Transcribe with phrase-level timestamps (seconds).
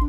[0.00, 0.08] 关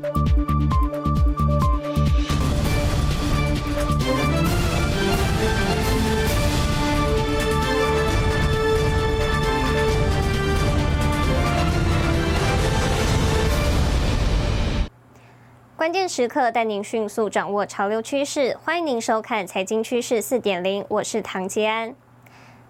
[15.92, 21.94] 键时刻带您迅速掌握潮流趋势，欢迎您收看《财经趋势四点零》，我是唐杰安。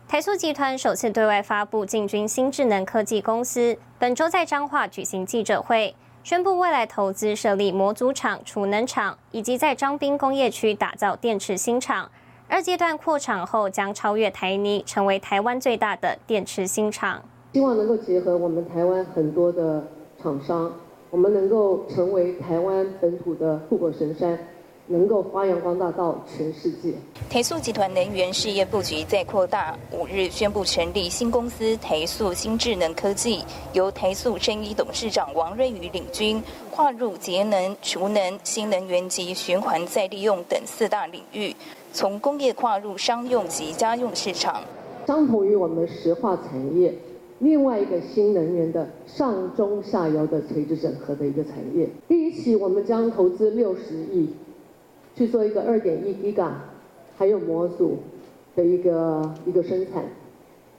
[0.07, 12.11] 台塑集团首次对外发布进军新智能科技公司，本周在彰化举行记者会，宣布未来投资设立模组厂、储能厂，以及在张滨工业区打造电池新厂。
[12.47, 17.23] 二阶段扩厂后将超越台泥，成为台湾最大的电池新厂。
[17.53, 19.83] 希望能够结合我们台湾很多的
[20.21, 20.71] 厂商。
[21.09, 24.37] 我们能够成为台湾本土的护国神山，
[24.87, 26.93] 能够发扬光大到全世界。
[27.29, 41.55] 台塑集团能源事业布局在扩大，五日宣布成立新公司台塑新智能科技，由台塑生医董事长王瑞宇领军，跨入节能、储能、新能源及循环再利用等四大领域，
[41.93, 44.61] 从工业跨入商用及家用市场。
[45.07, 46.93] 相同于我们石化产业。
[47.39, 54.29] 另外一个新能源的上中下游的垂直整合的一个产业，第一期我们将投资六十亿，
[55.15, 56.49] 去做一个二点一 Giga，
[57.17, 57.99] 还有模组
[58.55, 60.03] 的一个一个生产。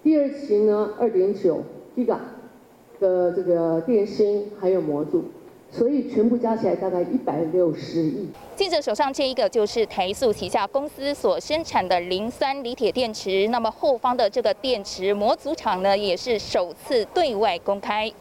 [0.02, 1.62] 第二期呢，二点九
[1.97, 2.19] Giga
[3.00, 5.25] 的这个电芯还有模组。
[5.75, 8.28] 所以全部加起来大概一百六十亿。
[8.55, 18.12] 记者手上这一个就是台塑旗下公司所生产的磷酸锂铁电池，那么后方的这个电池模组厂呢，也是首次对外公开。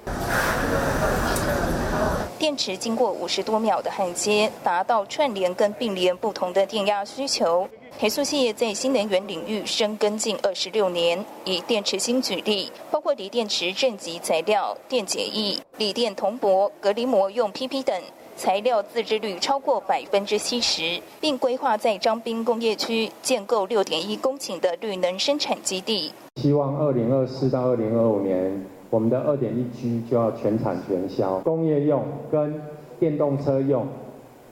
[2.42, 7.70] 电池经过五十多秒的焊接，达到串联跟并联不同的电压需求。
[8.00, 17.96] 台塑企业在新能源领域深耕近二十六年，以电池芯举例，包括锂电池正极材料、电解液、锂电铜箔、隔离膜用 PP 等
[18.36, 26.12] 材料自制率超过百分之七十，并规划在彰滨工业区建构六点一公顷的绿能生产基地。
[26.38, 32.62] 希望二零二四到二零二五年，我们的二点一 G 就要全产全销，工业用跟
[33.00, 33.88] 电动车用、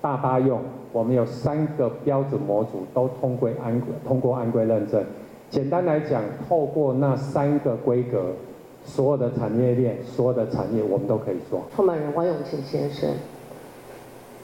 [0.01, 0.59] 大巴用。
[0.91, 5.03] 我们有三个标准模组都通过安通过安规认证。
[5.51, 8.31] 简单来讲，透过那三个规格，
[8.83, 11.61] 所有的产业链、所有的产业，我们都可以做。
[11.75, 13.09] 创办人王永庆先生，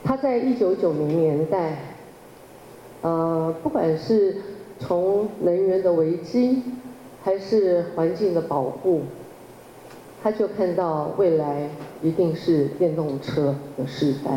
[0.04, 1.78] 他在一九九零年代，
[3.02, 4.36] 呃，不管是
[4.78, 6.62] 从能源的危机，
[7.24, 9.02] 还是环境的保护，
[10.26, 11.70] 他就看到未来
[12.02, 14.32] 一定是电动车的时代。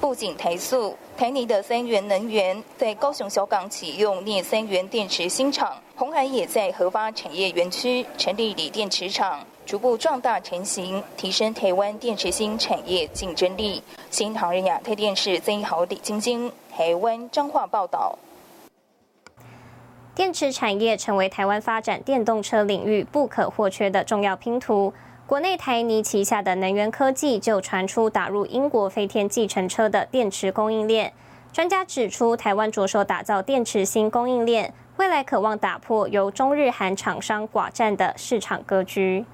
[0.00, 13.82] 不仅台塑、台泥的三元能源在高雄小港启用镍三元电池新厂，红海也在核发产业园区成立锂电池厂，逐步壮大成型，提升台湾电池芯产业竞争力。
[14.12, 18.16] 新唐人亚太电视曾一豪、李晶晶，台湾彰化报道。
[20.16, 24.94] 电池产业成为台湾发展电动车领域不可或缺的重要拼图。
[25.26, 31.12] 国内台泥旗下的能源科技就传出打入英国飞天计程车的电池供应链。
[31.52, 39.26] 专家指出，台湾着手打造电池新供应链，未来渴望打破由中日韩厂商寡占的市场格局。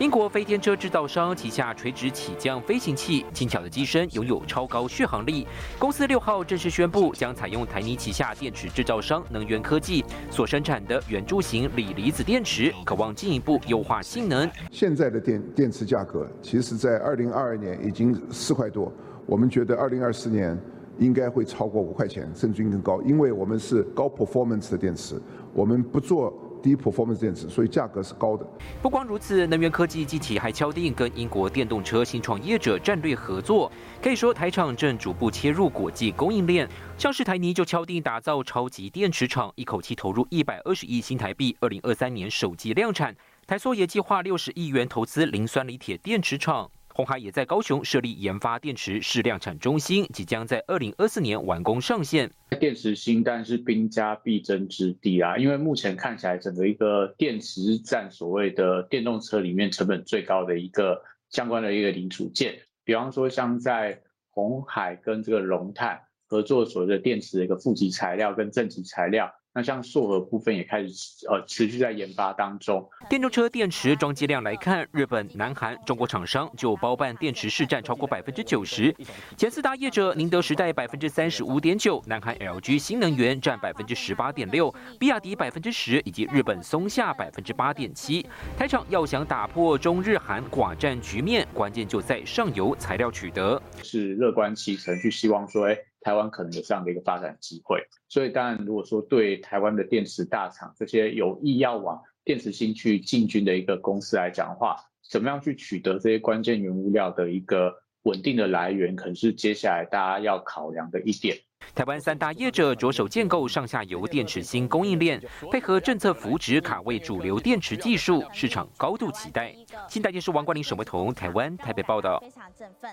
[0.00, 5.46] 英国飞天车制造商旗下垂直起降飞行器，轻巧的机身拥有超高续航力。
[5.78, 14.50] 公司六号正式宣布，将采用台泥旗下电池制造商能源科技所生产的圆柱形锂离子电池，渴望进一步优化性能。
[14.70, 18.90] 现在的电电池价格，其实在二零二二年已经四块多，
[19.26, 20.58] 我们觉得二零二四年
[20.98, 25.20] 应该会超过五块钱，甚至更高，因为我们是高 performance 的电池，
[25.52, 26.32] 我们不做。
[26.62, 28.46] 低 performance 电池，所以价格是高的。
[28.80, 33.70] 不光如此，能源科技近期还敲定跟英国电动车新创业者战略合作，
[34.02, 36.68] 可以说台厂正逐步切入国际供应链。
[36.96, 43.14] 像是台泥就敲定打造超级电池厂，一口气投入一百二十亿新台币，二零二三年首季量产。
[43.46, 46.70] 台塑也计划六十亿元投资磷酸锂铁电池厂。
[47.00, 52.30] 红海也在高雄设立研发电池试量产中心，即将在二零二四年完工上线。
[52.58, 62.54] 电池新但是兵家必争之地啊，因为目前看起来整个一个电池占所谓的电动车里面成本最高的一个相关的一个零组件。
[62.84, 63.98] 比方说像在
[64.28, 69.28] 红海跟这个龙泰合作所谓的电池的一个负极材料跟正极材料。
[69.52, 72.88] 那像硕核部分也开始呃持续在研发当中。
[73.08, 78.94] 电动车电池装机量来看，日本、南韩、中国厂商就包办电池市占超过百分之九十。
[79.36, 88.24] 前四大业者，宁德时代百分之三十五点九，南韩 LG 新能源占百分之十八点六，比亚迪百分之十，以及日本松下百分之八点七。
[88.56, 93.60] 台厂要想打破中日韩寡占局面，关键就在上游材料取得。
[93.82, 95.76] 是乐观其成，去希望说，哎。
[96.00, 104.76] 台湾可能有这样的一个发展机会，所以当然，如果说对台湾的电池大厂这些有意要往电池芯去进军的一个公司来讲的话，
[105.08, 107.74] 怎么样去取得这些关键原物料的一个
[108.04, 111.36] 稳定的来源，可能是接下来大家要考量的一点。
[111.74, 119.54] 台湾三大业者着手建构上下游电池芯供应链，配合政策扶植，卡位主流电池技术，市场高度期待。
[119.86, 122.18] 新台电视王冠林、沈维彤，台湾台北报道。
[122.20, 122.90] 非常振奋。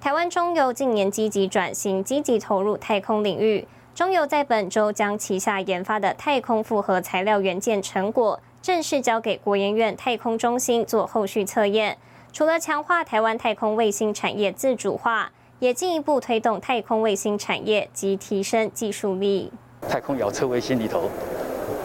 [0.00, 3.66] 台湾中油近年积极转型，积极投入太空领域。
[3.96, 11.98] 中油在本周将旗下研发的太空复合材料元件成果正式交给国研院太空中心做后续测验。
[12.32, 19.52] 除了强化台湾太空卫星产业自主化，也进一步推动太空卫星产业及提升技术力。
[19.88, 21.10] 太空遥测卫星里头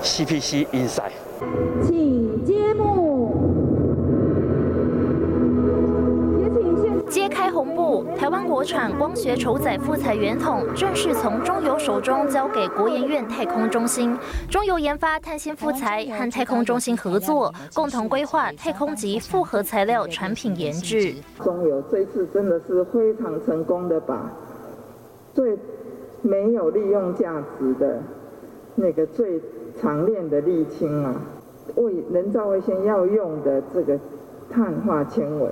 [0.04, 1.13] ，CPC Inside，
[8.18, 14.18] 台湾国产光学筹载复材圆筒正式从中油手中交给国研院太空中心。
[14.50, 21.13] 中油研发碳纤复材，和太空中心合作，共同规划太空级复合材料产品研制。
[21.44, 24.31] 中油这次真的是非常成功的把
[25.34, 25.57] 最
[26.22, 28.01] 没有利用价值的
[28.75, 29.42] 那个最
[29.81, 31.13] 常链的沥青啊，
[31.75, 34.00] 为人造卫星要用的这个
[34.50, 35.50] 碳化纤维。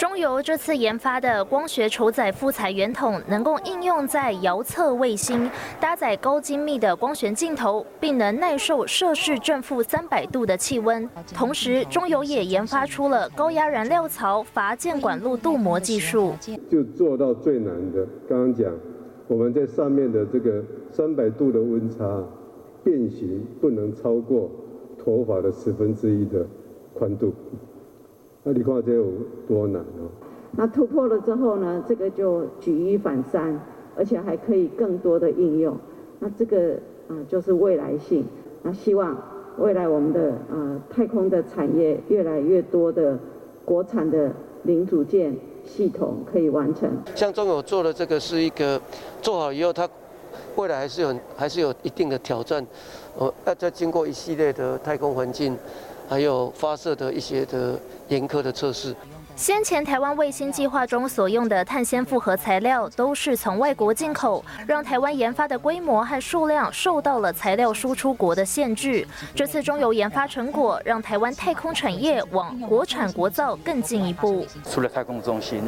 [0.00, 11.06] 中油这次研发的光学筹载复材圆筒，能够应用在遥测卫星，搭载高精密的光学镜头，并能耐受摄氏正负三百度的气温。
[11.34, 16.32] 同时，中油也研发出了高压燃料槽阀建管路镀膜技术，
[16.70, 18.06] 就做到最难的。
[18.26, 18.72] 刚刚讲，
[19.28, 22.24] 我们在上面的这个三百度的温差，
[22.82, 24.50] 变形不能超过
[24.98, 26.46] 头发的十分之一的
[26.94, 27.34] 宽度。
[28.42, 29.06] 那你看这有
[29.46, 30.08] 多难哦？
[30.52, 31.84] 那突破了之后呢？
[31.86, 33.60] 这个就举一反三，
[33.96, 35.76] 而且还可以更多的应用。
[36.18, 36.74] 那这个
[37.08, 38.24] 啊，就是未来性。
[38.62, 39.16] 那希望
[39.58, 43.18] 未来我们的呃太空的产业越来越多的
[43.64, 44.32] 国产的
[44.64, 46.90] 零组件系统可以完成。
[47.14, 48.80] 像中友做的这个是一个
[49.22, 49.88] 做好以后，它
[50.56, 52.66] 未来还是有还是有一定的挑战。
[53.16, 55.56] 哦，要再经过一系列的太空环境。
[56.10, 57.78] 还有发射的一些的
[58.08, 58.96] 严苛的测试。
[59.36, 69.06] 先前台湾卫星计划中所用的碳纤复合材料都是从外国进口，让台湾研发的规模和数量受到了材料输出国的限制。
[69.36, 74.44] 这次中油研发成果，让台湾太空产业往国产国造更进一步。
[74.68, 75.62] 除了太空中心。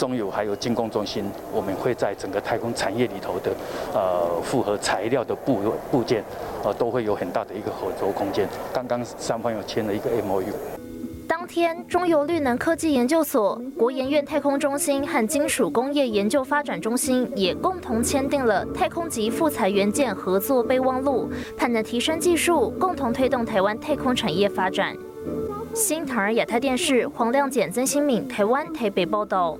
[0.00, 3.52] 中油还有精工中心，我们会在整个太空产业里头的，
[3.92, 5.60] 呃，复合材料的部
[5.90, 6.24] 部件，
[6.64, 8.48] 呃，都会有很大的一个合作空间。
[8.72, 10.48] 刚刚三方有签了一个 M O U。
[11.28, 24.96] 当天，中油绿能科技研究所、国研院太空中心和金属工业研究发展中心也共同签订了太空级富材元件合作备忘录，盼能提升技术，共同推动台湾太空产业发展。
[25.74, 29.58] 新唐人亚太电视黄亮简、曾新敏，台湾台北报道。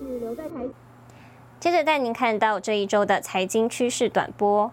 [1.59, 4.73] 接着带您看到这一周的财经趋势短波。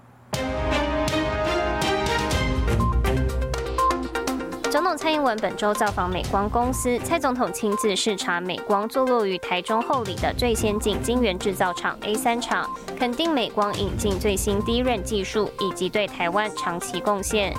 [4.69, 17.53] 总统蔡英文本周造访美光公司，蔡总统亲自视察美光坐落于台中后里的最先进晶圆制造厂 A 三厂，肯定美光引进最新低润技术以及对台湾长期贡献。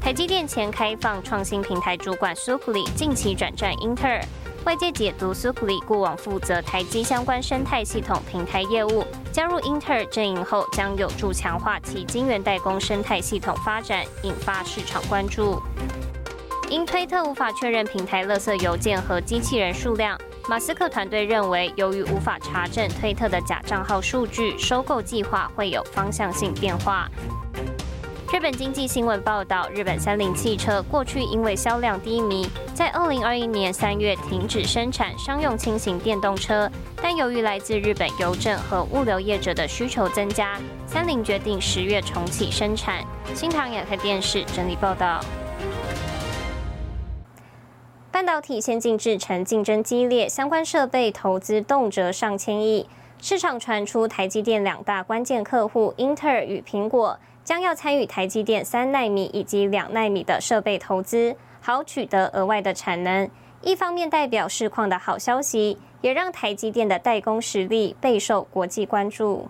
[0.00, 4.20] 台积电前开放创新平台主管苏普里近期转战英特尔。
[4.64, 15.60] 外界解读，苏普利过往负责台积相关生态系统平台业务，加入英特尔阵营后，将有助强化其晶圆代工生态系统发展，引发市场关注。
[16.70, 20.16] 因推特无法确认平台垃圾邮件和机器人数量，
[20.48, 27.10] 马斯克团队认为，由于无法查证推特的假账号数据，收购计划会有方向性变化。
[28.32, 36.66] 日本经济新闻报道，日本三菱汽车过去因为销量低迷，在二零二一年三月停止生产商用轻型电动车。
[36.96, 43.04] 但由于来自日本邮政和物流业者的需求增加，三菱决定十月重启生产。
[43.34, 45.20] 新唐亚太电视整理报道。
[48.10, 52.88] 半导体先进制程竞争激烈，相关设备投资动辄上千亿。
[53.20, 57.20] 市场传出台积电两大关键客户英特尔与苹果。
[57.44, 63.28] 将要参与台积电三纳米以及两纳米的设备投资，好取得额外的产能。
[63.62, 69.48] 一方面代表市况的好消息，也让台积电的代工实力备受国际关注。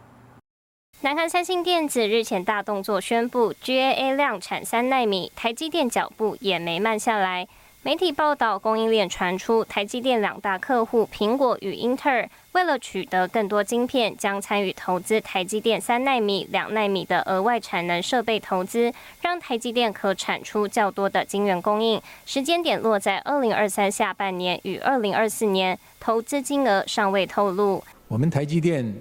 [1.00, 7.48] 南韩三星电子日前大动作宣布 GAA 量产三纳米，台积电脚步也没慢下来。
[7.84, 22.00] 媒体报道，供应链传出台积电两大客户苹果与英特尔，为了取得更多晶片，将参与投资台积电三纳米、两纳米的额外产能设备投资，让台积电可产出较多的晶圆供应。
[22.24, 27.82] 时间点落在二零二三下半年与二零二四年，投资金额尚未透露。
[28.06, 28.94] 我们台积电。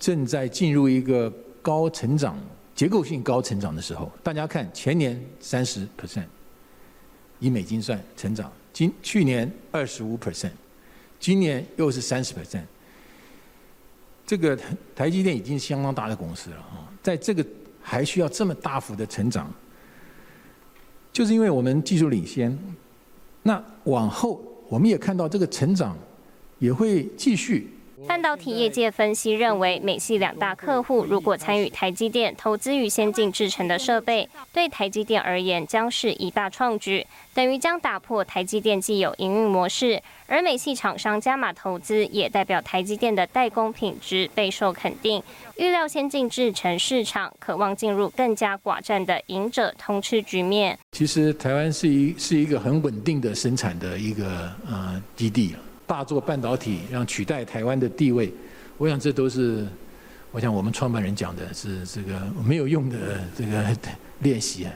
[0.00, 2.34] 正在进入一个高成长、
[2.74, 4.10] 结构性高成长的时候。
[4.22, 6.24] 大家看，前年三十 percent，
[7.40, 10.52] 以美金算成长；今去年二十五 percent，
[11.18, 12.62] 今年又是三十 percent。
[14.24, 14.56] 这个
[14.94, 17.44] 台积电已经相当大的公司了啊，在这个
[17.82, 19.52] 还需要这么大幅的成长，
[21.12, 22.56] 就是因为我们技术领先。
[23.42, 25.98] 那往后我们也看到这个成长
[26.60, 27.68] 也会继续。
[28.06, 40.02] 半导体业界分析认为，美系两大客户如果参与台积电投资于先进制程的设备，对台积电而言将是一大创举，等于将打破台积电既有营运模式。
[40.26, 45.22] 而美系厂商加码投资，也代表台积电的代工品质备受肯定。
[45.56, 50.78] 预料先进制程市场渴望进入更加寡占的赢者通吃局面。
[50.92, 55.54] 其实，台湾是一是一个很稳定的生产的一个呃基地。
[55.90, 58.32] 大做半导体，让取代台湾的地位，
[58.78, 59.66] 我想这都是，
[60.30, 62.16] 我想我们创办人讲的是这个
[62.46, 62.96] 没有用的
[63.36, 63.76] 这个
[64.20, 64.68] 练习。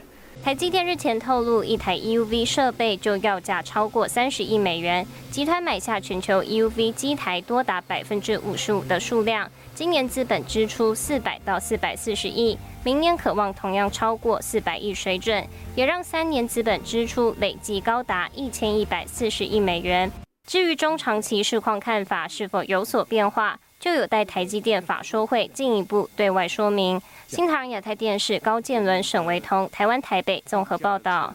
[0.43, 20.11] 台积电日前透露，一台 UV 设备就要价超过三十亿美元，集团买下全球 UV 机台多达百分之五十五的数量，今年资本支出四百到四百四十亿，明年渴望同样超过四百亿水准，也让三年资本支出累计高达一千一百四十亿美元。
[20.45, 27.01] 至于中长期市况看法是否有所变化，就有待台积电法说会进一步对外说明。
[27.27, 31.33] 新唐亚太电视高建伦、沈维彤，台湾台北综合报道。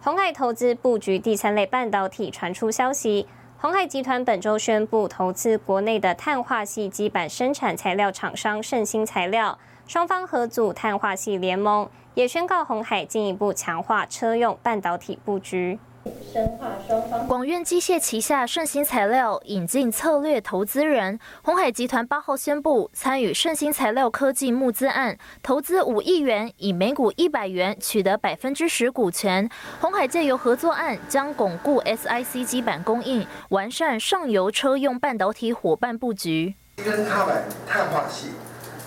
[0.00, 3.26] 红海投资布局第三类半导体传出消息，
[3.58, 15.78] 红海集团本周宣布投资国内的碳化系基板生产材料厂商盛兴材料，双方合组碳化系联盟，也宣告红海进一步强化车用半导体布局。
[17.28, 29.48] 广院机械旗下盛兴材料引进策略投资人红海集团八号宣布参与盛兴材料科技募资案，投资五亿元，以每股一百元取得百分之十股权。
[29.80, 36.54] 红海借由合作案，将巩固 SIC 基板供应，完善上游车用半导体伙伴布局。
[36.76, 38.28] 跟他们碳化系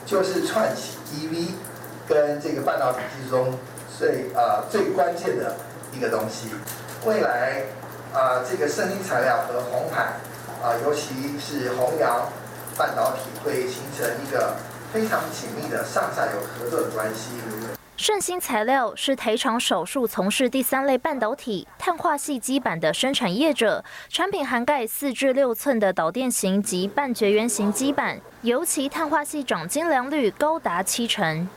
[0.04, 1.52] 就是串起 EV
[2.08, 3.54] 跟这个半导体技术中
[4.00, 5.56] 最呃最关键的
[5.96, 6.48] 一个东西。
[7.06, 7.64] 未来，
[8.14, 10.14] 啊，这个生兴材料和红海，
[10.64, 12.30] 啊，尤其是弘扬
[12.78, 14.56] 半导体，会形成一个
[14.94, 17.32] 非常紧密的上下游合作的关系。
[17.98, 31.48] 圣心材料是台厂少数从事第三类半导体碳化系基板的生产业者，产品涵盖四至六寸的导电型及半绝缘型基板，尤其碳化系长精良率高达七成。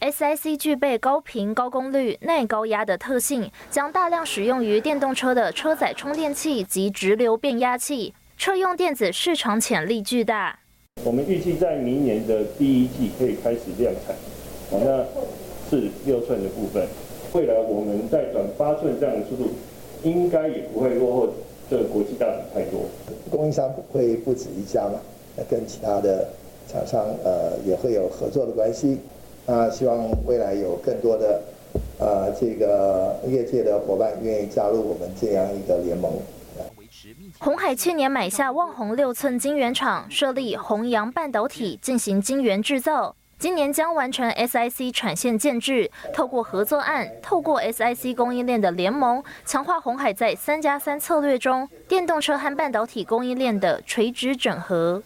[0.00, 10.56] SiC 具备高频、高功率、耐高压的特性，将大量使用于电动车的车载充电器及直流变压器，车用电子市场潜力巨大。
[11.02, 14.14] 我们预计在明年的第一季可以开始量产，
[14.70, 15.04] 好，那
[15.68, 16.86] 是六寸的部分。
[17.32, 19.50] 未来我们在转八寸这样的速度，
[20.04, 21.28] 应该也不会落后
[21.68, 22.82] 这个国际大厂太多。
[23.32, 25.00] 供应商会不止一家嘛，
[25.36, 26.28] 那跟其他的
[26.68, 28.96] 厂商呃也会有合作的关系。
[29.50, 31.40] 那希望未来有更多的，
[31.98, 36.12] 呃，这个业界的伙伴愿意加入我们这样一个联盟。
[37.38, 43.16] 红海去年买下旺宏六寸晶圆厂，设立弘扬半导体进行晶圆制造。
[43.38, 55.02] 今年将完成 SIC 产线建制，透过合作案，透过 SIC 供应链的联盟，强化红海在三加三策略中电动车和半导体供应链的垂直整合。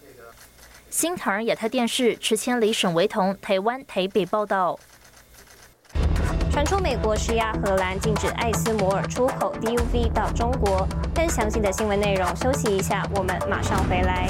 [0.93, 4.79] 新唐人亚太电视池千里、沈维彤，台湾台北报道。
[6.51, 14.29] 传出美国施压荷兰禁止艾斯摩尔出口 DUV 到中国，更详细的新闻内容，休息一下，我们马上回来。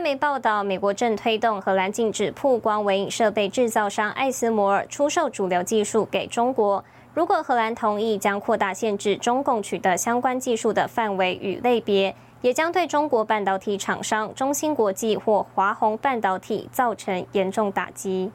[0.00, 6.82] 外媒报道，美国正推动荷兰禁止曝光微影设备制造商艾斯摩尔出售主流技术给中国。
[7.12, 18.32] 如果荷兰同意，将扩大限制中共取得相关技术的范围与类别，也将对中国半导体厂商中芯国际或华虹半导体造成严重打击。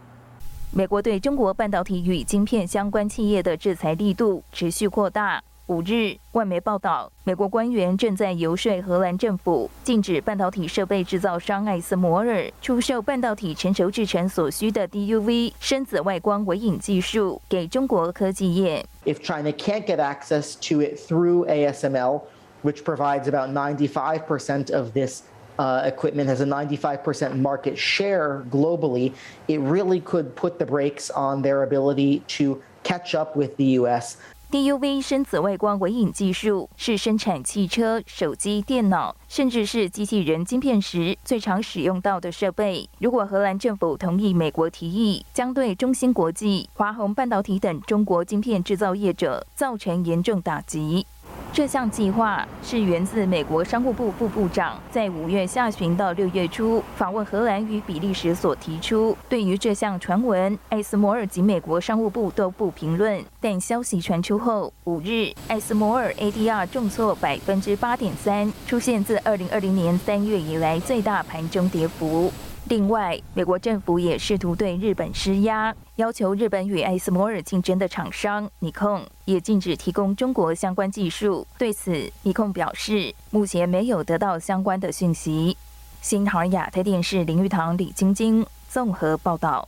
[0.72, 5.42] 美国对中国半导体与晶片相关企业的制裁力度持续扩大。
[5.67, 18.85] 五日，外媒报道，美国官员正在游说荷兰政府禁止半导体设备制造商艾斯摩尔出售半导体成熟制成所需的 DUV 深紫外光微影技术给中国科技业。
[19.05, 22.23] If China can't get access to it through ASML,
[22.65, 25.23] which provides about 95% of this
[25.57, 29.13] uh, equipment, has a 95% market share globally,
[29.47, 34.17] it really could put the brakes on their ability to catch up with the U.S.
[34.56, 42.90] DUV 深紫外光微影技术是生产汽车、手机、电脑，甚至是机器人晶片时最常使用到的设备。
[43.00, 51.06] 如果荷兰政府同意美国提议，将对中芯国际、华虹半导体等中国晶片制造业者造成严重打击。
[51.54, 59.18] 这项计划是源自美国商务部副部长在五月下旬到六月初访问荷兰与比利时所提出。
[59.30, 63.24] 对于这项传闻，艾斯摩尔及美国商务部都不评论。
[63.40, 72.34] 但消息传出后，五日艾斯摩尔 ADR 重挫百分之八点三，出现自二零二零年三月以来最大盘中跌幅。
[72.68, 81.46] 另外，美国政府也试图对日本施压，要求日本与艾斯摩尔竞争的厂商尼控也禁止提供中国相关技术。
[81.60, 85.56] 对此，尼控表示，目前没有得到相关的讯息。
[86.02, 89.68] 新唐亚太电视林玉堂、李晶晶综合报道。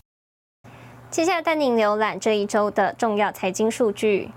[1.11, 4.31] 接下来带您浏览这一周的重要财经数据。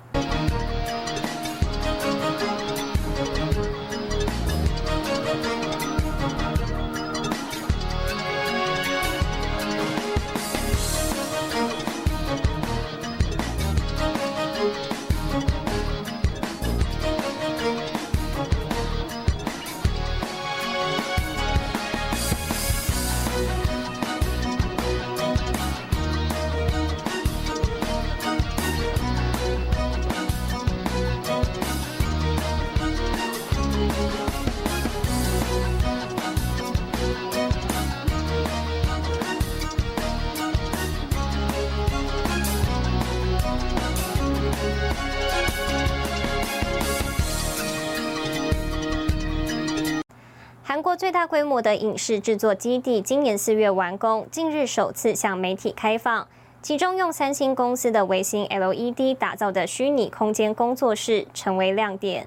[51.00, 56.28] 最大规模的影视制作基地今年四月完工，近日首次向媒体开放。
[56.60, 62.26] 其中用三星公司的微星 LED 打造的虚拟空间工作室成为亮点。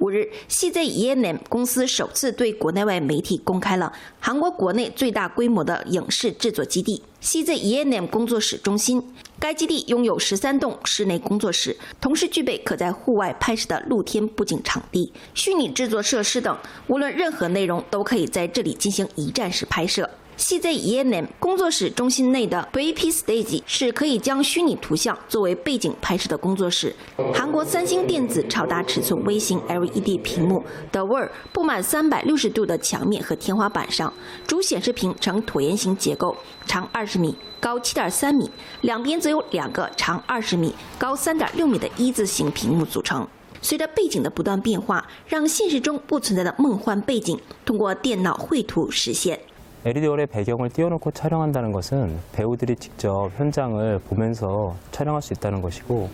[0.00, 9.02] 五日，CZENM 公司首次对国内外媒体公开了韩国国内最大规模的影视制作基地，CZENM 工作室中心。
[9.38, 20.08] 该基地拥有十三栋室内工作室，同时具备可在户外拍摄的露天布景场地、虚拟制作设施等，无论任何内容都可以在这里进行一站式拍摄。
[20.40, 26.96] CZ ENM 工作室中心内的 VP Stage 是可以将虚拟图像作为背景拍摄的工作室。
[27.34, 34.10] 韩国三星电子超大尺寸微型 LED 屏幕 The World 布满三百六十度的墙面和天花板上，
[34.46, 38.50] 主显示屏呈椭圆形结构，长二十米，高七点三米，
[38.80, 43.28] 两边则有两个长二十米、高三点六米的一字形屏幕组成。
[43.60, 49.38] 随着背景的不断变化，让现实中不存在的梦幻背景通过电脑绘图实现。
[49.85, 56.09] LED월의 배경을 띄워놓고 촬영한다는 것은 배우들이 직접 현장을 보면서 촬영할 수 있다는 것이고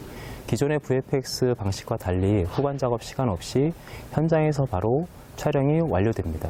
[0.48, 3.72] 기존의 VFX 방식과 달리 후반 작업 시간 없이
[4.12, 6.50] 현장에서 바로 촬영이 완료됩니다.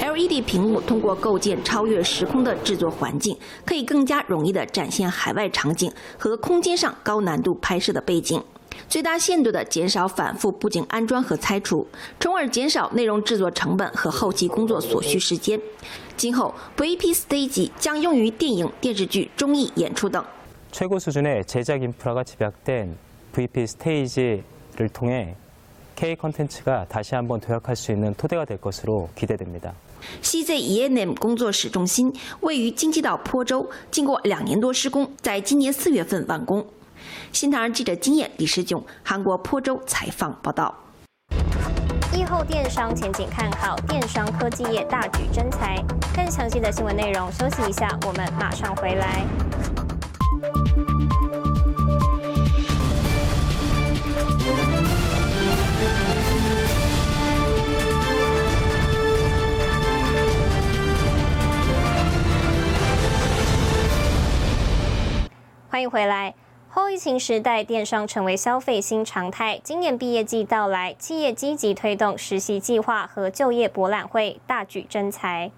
[0.00, 8.42] LED 屏幕通过构建超越时空的制作环境，可以更加容易地展现海外场景和空间上高难度拍摄的背景，
[8.88, 11.86] 最大限度地减少反复布景安装和拆除，
[12.20, 15.60] 从而减少内容制作成本和后期工作所需时间。
[16.16, 20.24] 今后 VP Stage 将用于电影、电视剧、综艺演出等。
[20.72, 22.96] 최고 수준의 제작 인프라가 집약된
[23.32, 25.36] VP 스테이지를 통해
[25.94, 29.72] K 컨텐츠가 다시 한번 도약할 수 있는 토대가 될 것으로 기대됩니다.
[30.22, 36.64] CZ ENM 工作室中心位于京畿道坡州，经过两年多施工，在今年四月份完工。
[37.33, 40.73] 新唐人记者金燕李世炯，韩国坡州采访报道。
[42.13, 45.81] 疫后电商前景看好，电商科技业大举增财。
[46.13, 49.25] 更详细的新闻内容，休息一下，我们马上回来。
[65.69, 66.35] 欢迎回来。
[66.73, 69.59] 后疫情时代，电商成为消费新常态。
[69.61, 75.51] 今年毕业季到来，企业积极推动实习计划和就业博览会，大举征才。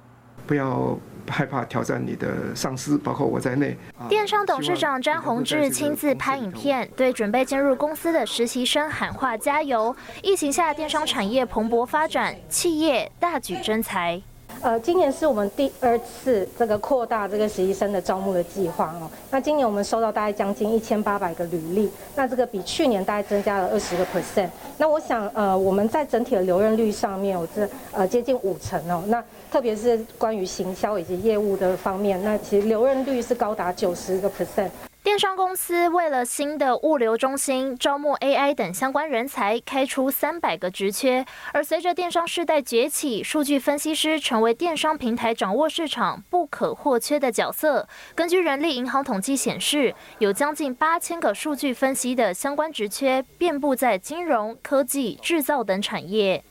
[0.48, 0.98] 不要
[1.30, 3.78] 害怕挑战你的上司，包括我在内。
[4.10, 9.96] 电商董事长詹宏志亲自拍影片，对准备进入公司的实习生喊话加油。
[10.24, 14.20] 疫情下，电商产业蓬勃发展，企业大举征才。
[14.64, 19.12] 呃，今年是我们第二次这个扩大这个实习生的招募的计划哦。
[19.30, 24.48] 那今年我们收到大概将近一千八百个履历，那这个比去年大概增加了二十个 percent。
[24.78, 29.04] 那我想，呃，我们在整体的留任率上面，我这呃接近五成哦。
[29.08, 29.22] 那
[29.52, 34.70] 特别是关于行销以及业务的方面，那其实留任率是高达九十个 percent。
[35.04, 41.26] 电商公司为了新的物流中心招募 AI 等相关人才，开出三百个职缺。
[41.52, 47.86] 而随着电商世代崛起，数据分析师成为电商平台掌握市场不可或缺的角色。
[48.16, 56.42] 根据人力银行统计显示，有将近八千个数据分析的相关职缺，遍布在金融科技、制造等产业。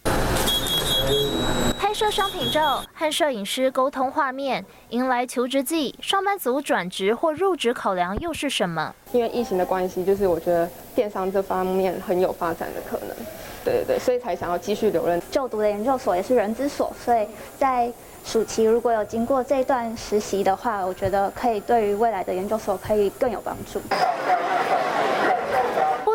[2.02, 8.92] 拍商品照和摄影师沟通画面，迎来求职季，上班族转职或入职考量又是什么？
[9.12, 13.16] 因为疫情的关系，就是我觉得电商这方面很有发展的可能，
[13.64, 15.22] 对对对，所以才想要继续留任。
[15.30, 17.24] 就读的研究所也是人之所，所以
[17.56, 17.88] 在
[18.24, 23.80] 暑期如果有经过这段实习的话，我觉得可以对于未来的研究所可以更有帮助。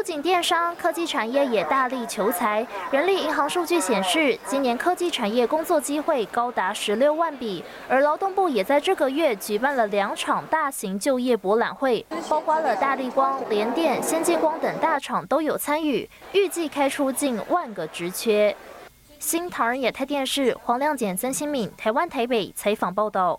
[0.08, 2.65] 不仅电商、科技产业也大力求才。
[2.91, 18.56] 人力银行数据显示，今年科技产业工作机会高达十六万笔，而劳动部也在这个月举办了两场大型就业博览会，包括了大力光、联电、先进光等大厂都有参与，预计开出近万个职缺。
[19.20, 23.38] 新唐人亚太电视黄亮简、曾新敏，台湾台北采访报道。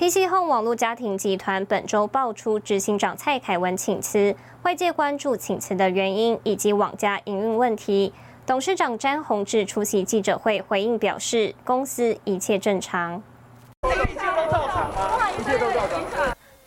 [0.00, 8.10] PC Home 网络家庭集团本周爆出执行长蔡凯文请辞，外界关注请辞的原因以及网家营运问题。
[8.46, 13.22] 董事长詹宏志出席记者会回应表示，公司一切正常。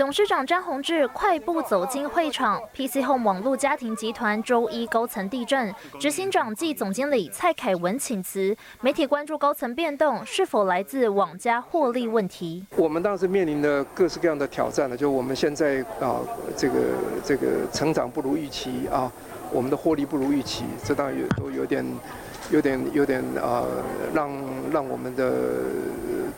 [0.04, 8.54] 董事长詹宏志快步走进会场，PC Home 网络家庭集团周一高层地震，执行长暨总经理蔡凯文请辞。
[8.82, 12.66] 媒体关注高层变动是否来自网家获利问题。
[12.76, 16.20] 我们当时面临的各式各样的挑战呢，就我们现在啊，
[16.58, 16.80] 这个
[17.24, 19.10] 这个成长不如预期啊，
[19.54, 21.82] 我们的获利不如预期，这当然有都有点。
[22.52, 23.66] 有点有点啊，
[24.14, 24.32] 让
[24.72, 25.32] 让我们的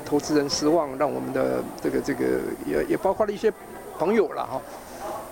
[0.05, 2.25] 投资人失望，让我们的这个这个
[2.65, 3.51] 也也包括了一些
[3.97, 4.61] 朋友了哈。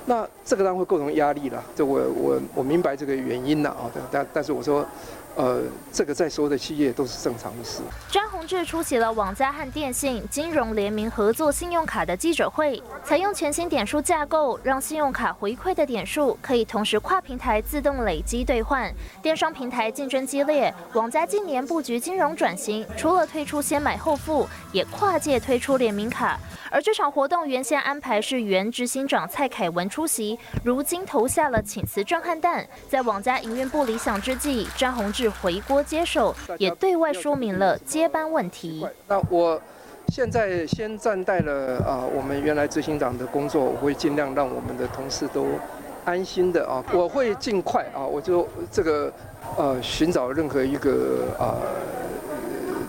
[0.06, 3.92] 那这个当然会构成压力了，这我我我明白这个原因了啊。
[4.12, 4.86] 但但是我说。
[5.36, 7.82] 呃，这个在所有的企业都是正常的事。
[8.12, 18.94] 张宏志出席了网家和电信金融联名合作信用卡的记者会，采用全新点数架构，让信用卡回馈的点数可以同时跨平台自动累积兑换。
[19.24, 26.40] 电商平台竞争激烈，网家近年布局金融转型，除了推出先买后付，也跨界推出联名卡。
[26.70, 32.68] 而这场活动原先安排是原执行长蔡凯文出席，如今投下了请辞壮汉弹。
[32.90, 38.86] 在网家营运不理想之际，张宏志回国接手，也对外说明了接班问题。
[39.08, 39.62] 那我
[40.10, 45.46] 现在先暂代了啊，我们原来执行长的工作，我会尽量让我们的同事都
[46.06, 49.12] 安心的啊，我会尽快啊，我就这个
[49.58, 51.58] 呃寻找任何一个啊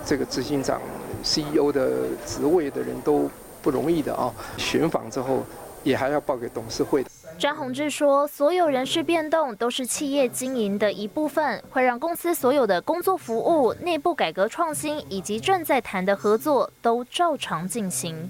[0.05, 0.81] 这个执行长
[1.21, 1.89] CEO 的
[2.25, 3.29] 职位的人都。
[3.65, 4.31] 不容易的啊！
[4.57, 5.39] 寻访之后，
[5.81, 7.03] 也还要报给董事会。
[7.37, 18.29] 张宏志说：“所有人事变动都是企业经营的一部分，会让公司所有的工作服务、内部改革创新以及正在谈的合作都照常进行。”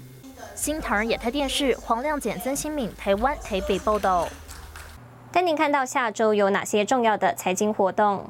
[0.56, 4.28] 新唐人亚太电视黄亮简、曾新敏，台湾台北报道。
[5.30, 8.28] 带您看到下周有哪些重要的财经活动。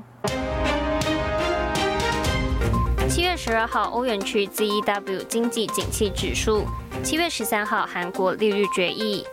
[3.08, 6.64] 七月十二号，欧元区 ZEW 经济景气指数。
[7.02, 9.24] 七月十三号，韩国利率决议；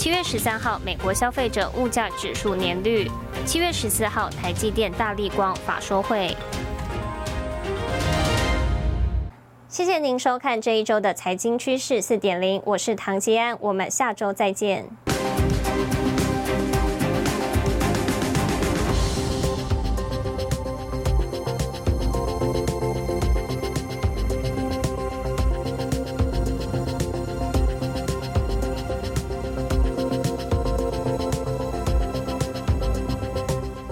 [0.00, 3.06] 七月十三号，美国消费者物价指数年率；
[3.44, 6.34] 七月十四号，台积电、大力光法说会。
[9.68, 14.88] 谢谢您收看这一周的财经趋势四点零，我是唐吉安，我们下周再见。